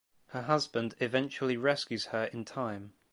[0.29, 2.93] Her husband eventually rescues her in time.